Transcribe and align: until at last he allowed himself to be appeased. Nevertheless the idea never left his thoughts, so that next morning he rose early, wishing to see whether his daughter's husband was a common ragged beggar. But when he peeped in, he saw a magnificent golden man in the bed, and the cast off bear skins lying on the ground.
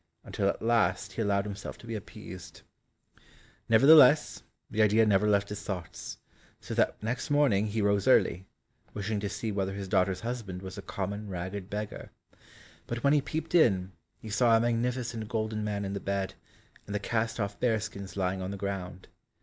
until 0.23 0.49
at 0.49 0.63
last 0.63 1.11
he 1.11 1.21
allowed 1.21 1.45
himself 1.45 1.77
to 1.77 1.85
be 1.85 1.93
appeased. 1.93 2.63
Nevertheless 3.69 4.41
the 4.67 4.81
idea 4.81 5.05
never 5.05 5.29
left 5.29 5.49
his 5.49 5.61
thoughts, 5.61 6.17
so 6.59 6.73
that 6.73 7.03
next 7.03 7.29
morning 7.29 7.67
he 7.67 7.83
rose 7.83 8.07
early, 8.07 8.47
wishing 8.95 9.19
to 9.19 9.29
see 9.29 9.51
whether 9.51 9.73
his 9.75 9.87
daughter's 9.87 10.21
husband 10.21 10.63
was 10.63 10.75
a 10.75 10.81
common 10.81 11.29
ragged 11.29 11.69
beggar. 11.69 12.09
But 12.87 13.03
when 13.03 13.13
he 13.13 13.21
peeped 13.21 13.53
in, 13.53 13.91
he 14.17 14.31
saw 14.31 14.57
a 14.57 14.59
magnificent 14.59 15.29
golden 15.29 15.63
man 15.63 15.85
in 15.85 15.93
the 15.93 15.99
bed, 15.99 16.33
and 16.87 16.95
the 16.95 16.99
cast 16.99 17.39
off 17.39 17.59
bear 17.59 17.79
skins 17.79 18.17
lying 18.17 18.41
on 18.41 18.49
the 18.49 18.57
ground. 18.57 19.07